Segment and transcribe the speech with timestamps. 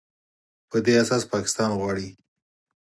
[0.69, 2.09] په دې اساس پاکستان غواړي